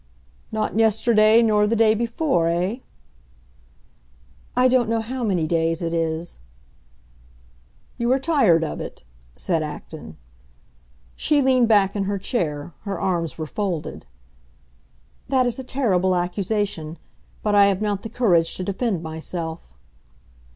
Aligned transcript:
"Not 0.51 0.79
yesterday, 0.79 1.43
nor 1.43 1.67
the 1.67 1.75
day 1.75 1.93
before, 1.93 2.47
eh?" 2.47 2.77
"I 4.57 4.67
don't 4.67 4.89
know 4.89 4.99
how 5.01 5.23
many 5.23 5.45
days 5.45 5.79
it 5.83 5.93
is." 5.93 6.39
"You 7.99 8.11
are 8.11 8.17
tired 8.17 8.63
of 8.63 8.81
it," 8.81 9.03
said 9.37 9.61
Acton. 9.61 10.17
She 11.15 11.39
leaned 11.39 11.67
back 11.67 11.95
in 11.95 12.05
her 12.05 12.17
chair; 12.17 12.73
her 12.81 12.99
arms 12.99 13.37
were 13.37 13.45
folded. 13.45 14.07
"That 15.29 15.45
is 15.45 15.59
a 15.59 15.63
terrible 15.63 16.15
accusation, 16.15 16.97
but 17.43 17.53
I 17.53 17.67
have 17.67 17.79
not 17.79 18.01
the 18.01 18.09
courage 18.09 18.55
to 18.55 18.63
defend 18.63 19.03
myself." 19.03 19.71